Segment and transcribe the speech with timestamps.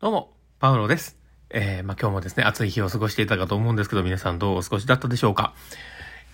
[0.00, 1.18] どうも、パウロです。
[1.50, 5.52] えー、まあ、今日もですね、暑い日を過ごしていたかと思うんですけど、皆さんどうお過ごしだったでしょうか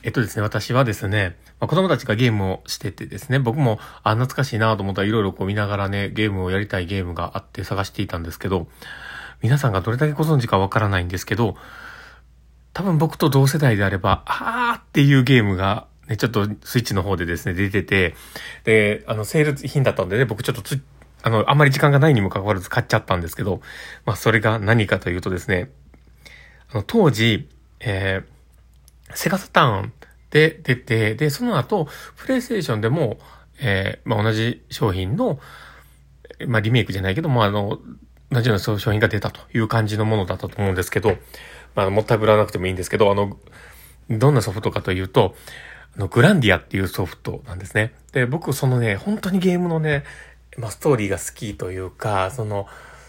[0.05, 8.69] えっとですね、私はですね、まあ、子供たちがゲームをしててですね、僕も、あ、懐かしいなと思ったらいろいろこう見ながらね、ゲームをやりたいゲームがあって探していたんですけど、
[9.43, 11.57] 皆さんがどれだけご存知かわからないんですけど、
[12.73, 18.15] 多分僕と同世代であれば、あーっていうゲームが、ね、ちょっとスイッチの方でですね、出てて、
[18.63, 20.81] で、あの、セール品だったんでね、僕ちょっとつ
[21.27, 23.61] あの、あんまり時間がないにもかかわらず買っちゃったんですけど、
[24.05, 25.73] まあ、それが何かというとですね、
[26.71, 27.49] あの、当時、
[27.81, 29.93] えー、セガサターン
[30.31, 33.19] で出て、で、その後、プレイステーションでも、
[33.61, 35.41] えー、まあ、同じ商品の、
[36.47, 37.81] まあ、リメイクじゃないけども、あの、
[38.31, 41.17] 同じような商品が出たという感じのものだったと思うんですけど、
[41.75, 43.37] まあ、もったいぶらなくてもいいんですけど、あの、
[44.11, 45.35] どんなソフトかというと、
[45.97, 47.95] あの、グランディアっていうソフトなんですね。
[48.13, 50.05] で、僕、そのね、本当にゲームのね、
[50.59, 52.67] まあ、ストーリーが好きというか、その、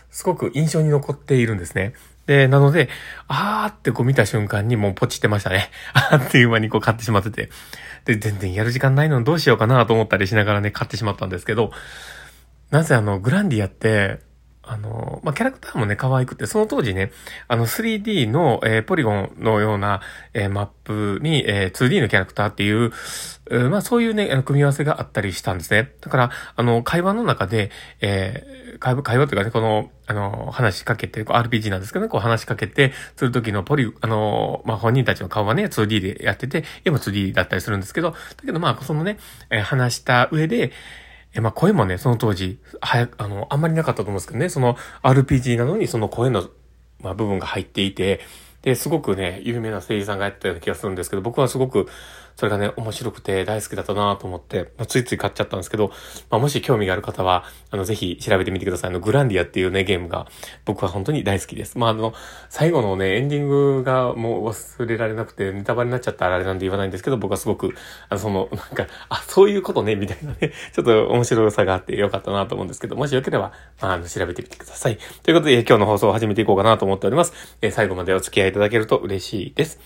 [0.09, 1.93] すごく印象に残っているんですね。
[2.25, 2.89] で、なので、
[3.27, 5.71] あーってこう見た瞬間にもうポチってましたね。
[5.93, 7.49] あーっていう間にこう買ってしまってて。
[8.05, 11.71] で、全然やる時間ないのにどうしようかなと思ったりしながらね、買ってしまったんですけど、
[12.69, 14.19] なぜあの、グランディアって、
[14.67, 17.11] あの、まあ、キャラクターもね、可愛くて、その当時ね、
[17.47, 20.01] あの 3D の、えー、ポリゴンのような、
[20.33, 22.91] えー、マップに、えー、2D のキャラクターっていう、
[23.49, 25.93] えー、まあ、そういうね、あの、組み合わせがあったりしたんですね。
[26.01, 39.17] だから、あの、会話の中で、えー、会話、会話というかね、この、あの、話しかけて、RPG なんですけどね、こう話しかけて、するときのポリ、あの、まあ、本人たちの顔はね、2D でやってて、絵も 2D だったりするんですけど、だけどまあ、そのね、
[39.49, 40.71] えー、話した上で、
[41.33, 46.49] え、まあ声もね、その当時、はや、あの、あんまりなかったと思うんですけどね、その RPG なのにその声の、
[47.01, 48.21] まあ部分が入っていて、
[48.61, 51.87] で、すごくね、有名な声優さんがやってたような気がするんですけど、僕はすごく、
[52.37, 55.91] それがね、面白くて大好きだったなと思って、まあ、ついつい買っちゃったんですけど、
[56.29, 58.91] まあ、もし興味がある方は、あの、ぜひ調べてみてください。
[58.91, 60.27] あの、グランディアっていうね、ゲームが、
[60.63, 61.79] 僕は本当に大好きです。
[61.79, 62.13] まあ、あの、
[62.49, 67.73] 最後のね、エンディングがもう忘れられなくて、ネタバレになっちゃったらあれなんで言わないんですけど、僕はすごく、
[68.07, 74.97] あの、その、なんか、あ、そういうことね、みたいなね、ちょっと面白さがあってよかったなと思うんですけど、もしよければ、まあ、あの、調べてみてください。
[75.23, 77.33] ということで、今日の放送を始めていこうかなと思っております。
[77.63, 79.79] えー、最後までお付き合いいただけると嬉しいです。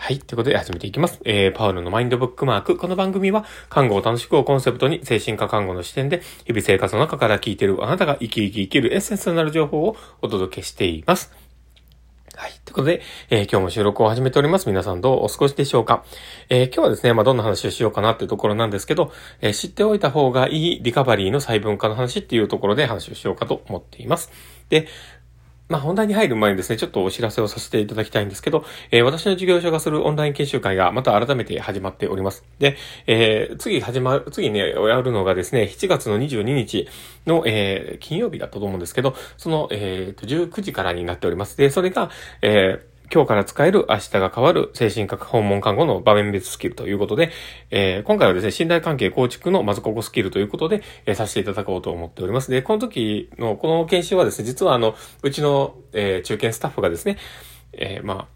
[0.00, 0.20] はい。
[0.20, 1.20] ということで始めていきます。
[1.24, 2.76] えー、パウルのマインドブックマーク。
[2.76, 11.34] この番組は、看護を楽しくをコンセプトに、精神科看護の視点で、日々生活の中から聞いているあなたが生き生き生きるエッセンスとなる情報をお届けしています。
[12.36, 12.52] はい。
[12.64, 14.68] ということで、えー、今日も収録を始めております。
[14.68, 16.04] 皆さんどうお過ごしでしょうか？
[16.48, 24.30] えー、今日はですね、まあ、どんな話をしようかなっていうところなんですけど、えー、知っておいた方がいいリカバリーの細分化の話っていうところで話をしようかと思っています。
[24.68, 24.86] で、
[25.68, 32.44] まあ、本題に入る前にですね、ちょっとお知らせをさせていただきたいんですけど、えー、私の事業所がするオンライン研修会がまた改めて始まっております。
[32.58, 36.88] で、えー、次始まる、次ね、やるのがですね、7月の22日
[37.26, 41.58] の、えー、金曜日だったと思うんですけど、その、えー、19時からになっております。
[41.58, 47.30] で、それが、えー、今日から使える明日が変わる精神科訪問看護の場面別スキルということで、
[47.70, 52.50] えー、今回はですね、信頼関係構築のまずここスキルということで、えー、させていただこうと思っております。
[52.50, 57.16] で、この時の、この研修はですね、実はあの、うちの、えー、中堅スタッフがですね、
[57.72, 58.28] えー、ま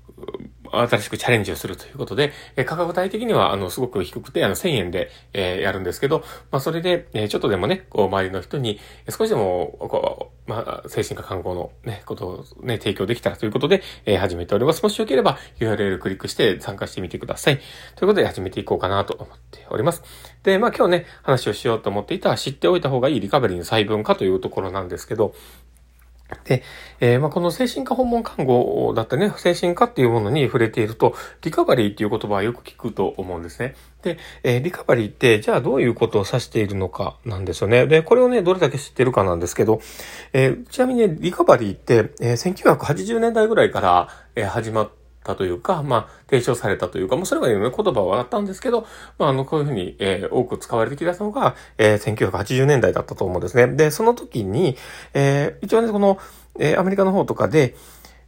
[0.71, 14.83] あ、新しくチャレンジをするということで、え価格帯的には、あの、すごく低くて、あの、1000円で、えー、やるんですけど、まあ、それで、えー、ちょっとでもね、こう、周りの人に、少しでも、こ、まあ、精神科観光のね、ことをね、提供できたらということで、えー、始めております。
[14.83, 17.61] もしよければ、URL クリックして参加してみてください。
[17.95, 20.03] ということで、始めていこうかなと思っております。
[20.43, 25.35] で、まあ、今日ね、話をしようと思っていた、知っておいた方がいいリカバリーの細分化というところなんですけど、
[26.45, 26.63] で、
[27.01, 33.75] えー、まあ、この精神科訪問看護だったね、精神科っていうものに触れていると、リカバリーっていう言葉はよく聞くと思うんですね。
[34.03, 37.87] で、えー、リカバリーって、じゃあどういうことを指しているのかなんですよね。
[37.87, 39.81] で、これをね、どれだけ知ってるかなんですけど、
[40.33, 48.87] えー、ちなみにね、リカバリーって、え1980年代ぐらいから、え始まってたというか、まあ、提唱されたというか、もうそれまでの、言葉はあったんですけど、
[49.19, 53.67] まあ、あの、こういうふうに、えー、多く使われてきたのが、えー、1980年代だったと思うんですね。
[53.69, 54.77] で、その時に、
[55.15, 56.19] えー、一応ね、この、
[56.59, 57.75] えー、アメリカの方とかで、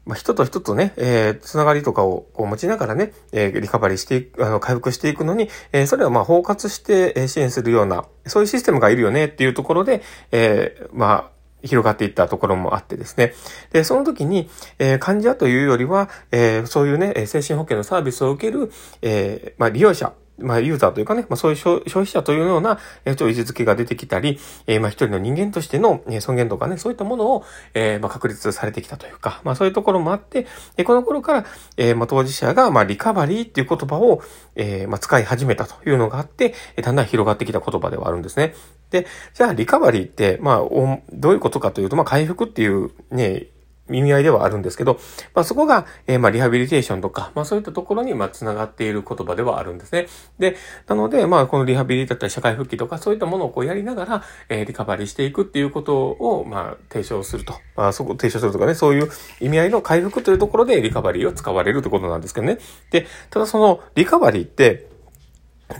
[0.06, 11.34] まあ、人と人とね、えー、つながりとかをこう持ちながらね、えー、リカバリーしていく、あの、回復していくのに、えー、それはまあ包括して支援するような、そういうシステムがいるよねっていうところで、えー、まあ、
[11.64, 13.34] 広がっていったところもあってですね。
[13.72, 18.70] で、その時に、えー、患者というよりは、えー、そういうね、精神保健のサービスを受ける、
[19.02, 27.44] えー、まあ、利用者、まあ、ユーザーというかね、まあ、そういう消費者というような、えー、ちょ位置づけが出てきたり、えー、まあ、一人の人間としての、え、尊厳とかね、そういったものを、
[27.75, 30.46] えー、まあ、確立されてきたというか、まあ、そういうところもあって、
[30.76, 31.44] えー、この頃から、
[31.76, 34.22] えー、まあ、当事者が、まあ、リカバリーっていう言葉を、
[34.56, 38.55] えー、まあ、使い始めたというのがあって、だんだん広がってきた言葉ではあるんですね。
[38.94, 43.49] で、じゃあリカバリーって、まあ、どういうことかというと、まあ、回復っていうね、
[43.91, 44.99] 意味合いではあるんですけど、
[45.35, 50.06] まあそこが、えー、まあリハビリテーションとか、まあそういったところに、まあ繋がっている言葉ではあるんですね。
[50.38, 50.56] で、
[50.87, 57.52] なので、まあこのリハビリだったり社会復帰とか、そういったものをこうやりながら、えー、リカバリーしていくっていうことを、まあ提唱すると。
[57.76, 62.58] まあそこ、提唱するとかね、そういう意味合いの回復というところでリカバリーを使われるということなんですけどね。
[62.90, 64.87] で、ただそのリカバリーって、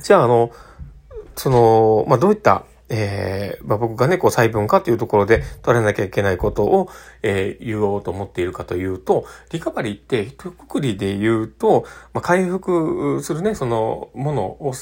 [0.03, 0.51] じゃああの、
[1.37, 6.89] その、まあどういったえー、まあ、僕がね、こう細分化というところで取らなきゃいけないことを、
[7.23, 14.73] えー、言おうと思っているかというと、リカバリーって一括りで言うと、まあ、回復するね、そのものを、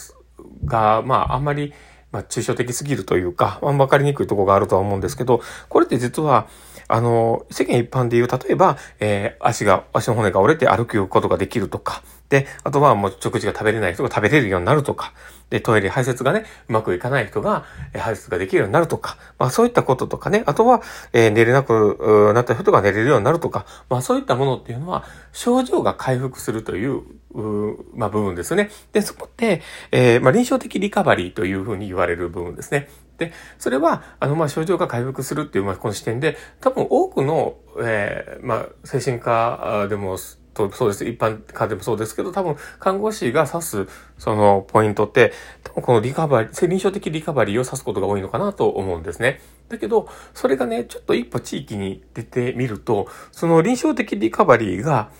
[0.66, 1.72] が、まあ、あんまり、
[2.10, 6.48] まあ、抽象的すぎるというか、まあ、かりにくいところがあるとは思うんですけど、これって実は、
[6.88, 15.12] あの、世間一般で言う、例えば、えー、足が、足の骨が折れて歩くことができるとか、で、あとはもう食事が食べれない人が食べれるようになるとか、
[15.50, 20.80] で、トイレ、排泄がね、うまくいかない人が、え排泄ができるようになるとか、まあそういったこととかね、あとは、
[21.12, 27.02] え、寝れなくなった人が寝れるようになるとか、まあそういったものっていうのは、症状が回復するという、
[27.34, 28.70] うまあ部分ですね。
[28.94, 32.88] で、そこって、えー、まあ臨床的リカバリーというふうに言われる部分ですね。
[33.18, 40.16] で、それは、あの、まあ、症状が回復するっていう、まあ、この視点で、多分多くの、えー、まあ、精神科でも、
[40.54, 41.04] とそうです。
[41.04, 43.86] 一般科でもそうですけど、多分、看護師が指す、
[44.18, 45.32] その、ポイントって、
[45.64, 49.40] 多分このリカバリー、臨床的リカバリーを指すことが多いのかなと思うんですね。
[49.68, 55.10] だけど、それがね、ちょっと一歩地域に出てみると、その臨床的リカバリーが、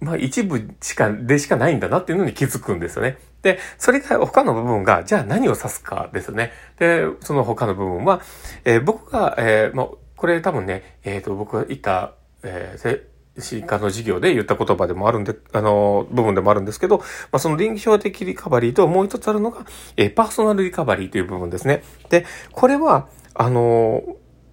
[0.00, 3.18] まあ一部しか、でしかないんだなっていうのに気づくんですよね。
[3.42, 6.52] で、それが他の部分が、じゃあ何を指すかですね。
[6.78, 8.20] で、その他の部分は、
[8.64, 19.64] えー、僕が、えー、まあ、これ多分ね、えっ、ー、と、僕が言った、えー、進化の授業で言った言葉でもあるんで、あの、部分でもあるんですけど、まあ、その臨床的リカバリーともう一つあるのが、
[19.96, 21.82] えー、パーソナルリカバリーという部分ですね。
[22.10, 24.02] で、これは、あの、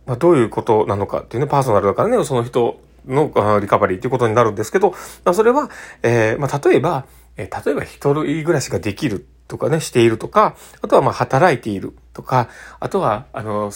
[0.06, 4.92] まあ、どういうことなのかっていうね、パーソナルだからね、その人のリカバリーということになるんですけど、
[5.26, 5.70] まあ、それは、
[6.04, 7.06] えー、まあ、例えば、
[7.36, 12.50] えー、例えば一人暮らしができるとかね、しているとか、あとはまあ働いているとか、
[12.80, 13.72] あとは、あの、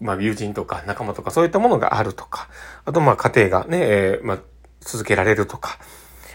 [0.00, 2.48] まあ友人とか仲間とかそういったものがあるとか、
[2.84, 4.38] あとまあ家庭がね、えー、まあ
[4.80, 5.78] 続けられるとか、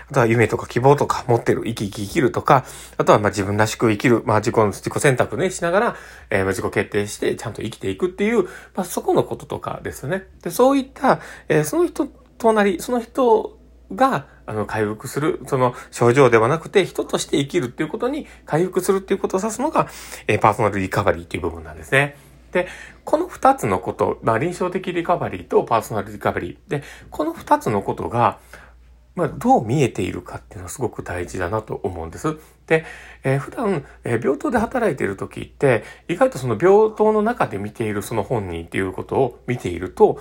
[0.10, 2.66] あとは夢とか希望とか持ってる、生き生き生きるとか、
[2.98, 5.96] あとはまあ自分らしく生きる、まあ自己の、自己選択ね、しながら、
[6.30, 10.28] えー、自己決定してちゃんと生きていくっていう、まあそこのこととかですね。
[10.42, 12.08] で、そういった、えー、その人
[12.38, 13.58] 隣、その人
[13.96, 19.88] が、あの、回復する、その症状ではなくて、人として生きるっていうことに回復するっていうことを指すのが、
[20.28, 22.18] えー、パーソナルリカバリーっていう部分なんですね。
[22.54, 22.68] で、
[23.04, 26.70] この二つのこと、まあ、臨床的リカバリーとパーソナルリカバリー。
[26.70, 28.40] で、この二つのことが、
[29.16, 32.38] まあ、どう見えているかっていうのはすごく大事だなと思うんです。
[32.66, 32.86] で、
[33.24, 40.20] えー、普段、えー、病棟で働いている時って、意外とその病棟の中で見ているその本人っていうことを見ていると、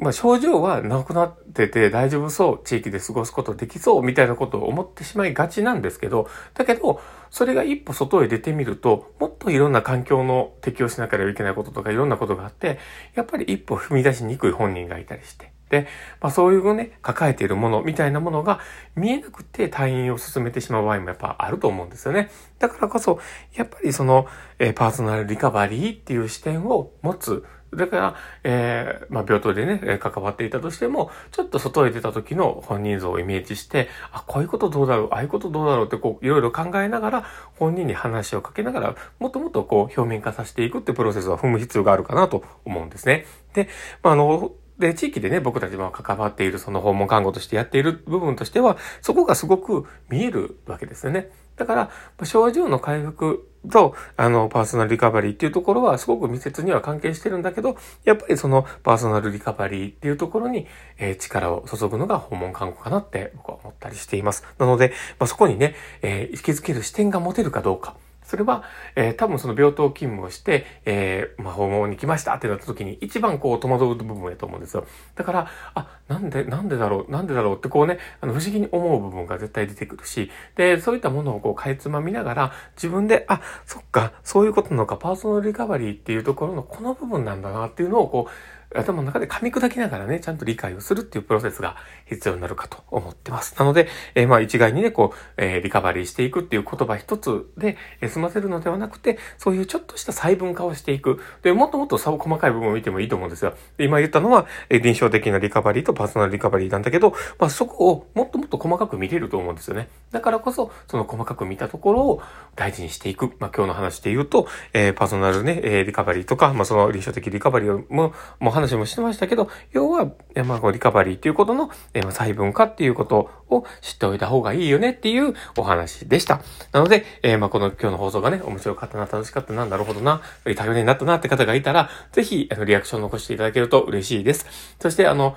[0.00, 7.00] まあ、症状はなくなってて大丈夫そう、地域で過ごすことできそうみたいなことを思ってしまいがちなんですけど、だけど、
[7.30, 12.78] それが一歩外へ出てみると、もっといろんな環境の適応しなければいけないこととかいろんなことがあって、
[13.14, 15.52] やっぱり一歩踏み出しにくい本人がいたりして。
[15.72, 15.86] で、
[16.20, 18.60] まあ、そういうね、抱えているものみたいなものが
[18.94, 22.30] 見えなくて退院を進めてしまう場合もやっぱあると思うんですよね。
[22.58, 23.20] だからこそ、
[23.54, 24.26] やっぱりその、
[24.58, 28.14] えー、パーソナルリカバリーっていう視点を持つだから、
[28.44, 37.24] えー、まあ、病棟でね、関わっていたとしても、ちょっと外へ出た時の本人像をイメージして、あ、こういうことどうだろう、ああいうことどうだろうって、こう、いろいろ考えながら、
[37.58, 43.24] 本人に話をかけながら、もっともっとこう、表面化させていくってプロセスは踏む必要があるかなと思うんですね。
[43.54, 43.68] で、
[44.02, 51.30] まあ、あの、で、地域でね、僕たちも関わっているその訪問看護としてやっている部分としては、そこがすごく見えるわけですよね。
[51.56, 51.90] だから、
[52.24, 60.66] 症状の回復と、あの、パーソナルリカバリーっていうところはすごく密接には関係してるんだけど、やっぱりそのパーソナルリカバリーっていうところに、
[60.98, 64.44] えー、力を注ぐのが訪問看護かなって僕は思ったりしています。
[64.58, 67.94] なので、まあ、そこにね、えー、引き付ける視点が持てるかどうか。
[68.32, 68.62] それは、
[68.96, 74.86] えー、多分その病棟勤務をして、えー、まあ、訪問に来ましたってなった時に一番こう戸惑う部分やと思うんですよ。
[75.16, 88.30] だから、あ、なんで、なんでだろう、なんでだろうってこうね、あの、不思議に思う部分が絶対出てくるし、で、そういったものをこう、かいつまみながら、自分で、あ、そっか、そういうことなのか、パーソナルリカバリーっていうところのこの部分なんだなっていうのをこう、
[88.74, 91.76] 頭の中で噛み砕きながらね、ちゃんと理解をするっていうプロセスが
[92.06, 93.54] 必要になるかと思ってます。
[93.58, 101.20] なので、えー、まあ一概にね、こう、えー、リカバリーしていくっていう言葉一つで、え、済ませるのではなくて、そういうちょっとした細分化をしていく。
[101.42, 103.54] で、もっともっと細かい部分を見てもいいと思うんですよ。
[103.78, 109.88] 今言ったのは、えー、臨床的なリカバリーとパーソナルリカバリーなんだけど、まあそこをもっともっと細かく見れると思うんですよね。
[110.10, 112.22] だからこそ、その細かく見たところを
[112.56, 113.32] 大事にしていく。
[113.38, 120.12] まあ今日の話で言うと、えー、パーソナルね、えー、リカバリーとか、まあその臨床的リカバリーも、もう話もしてましたけど、要は、
[120.46, 126.40] まあリカバリーということの、えー、細分化っていうことを知っておいた方がいいよねっていうお話でした。
[126.72, 130.22] なので、えー、まあこの今日の放送がね、面白かったな、楽しかったな、なるほどな、
[130.56, 134.46] 頼りになったなって方がいたら、ぜひ、あの、リアクション残していただけると嬉しいです。
[134.80, 135.36] そして、あの、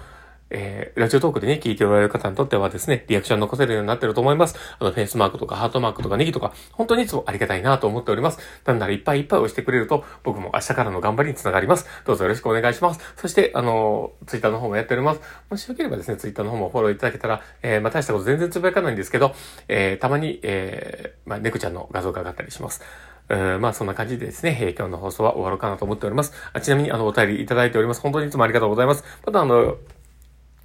[0.57, 4.55] えー、ラジオトークでね、聞いておられる方にとってはですね、リアクション残せるようになってると思います。
[4.79, 8.39] あの、フェイスマークとかハートマークとかネギとか、本当にいつもありがたいなと思っております。
[8.63, 11.85] なんならいっぱいいっぱい押してくれると、僕も明日からの頑張りにつながります。
[12.05, 13.01] どうぞよろしくお願いします。
[13.17, 15.21] そして、あの、ツイッターの方もやっております。
[15.49, 19.35] もしよければですね、ツイッターの方もフォローいただけたら、えー、まあ、大したこと全然つぶやかないんですけど、
[19.67, 22.81] えー、たまに、えー、まあ、猫ちゃんの画像が上がったりします。
[23.27, 26.33] うん、まあそんな感じでですね、えー、今日の放送は終わろうかなと思っております。
[26.53, 28.01] あちなみにあのお便りいただいております。
[28.01, 29.03] 本当にいつもありがとうございます。
[29.25, 29.77] またあの、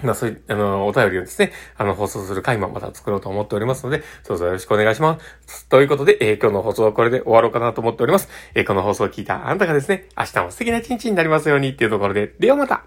[0.02, 5.66] まあそういう、あの、お便りをですね、あの、放送する回もまた作ろうと思っておりますので、どうぞよろしくお願いします。
[5.68, 8.28] ということで、えー、今日の放送はこれで終わろうかなと思っております。
[8.54, 12.84] えー、この放送を聞いたあなたがですね、明日も素敵な一日になりますようにっていうところで、ではまた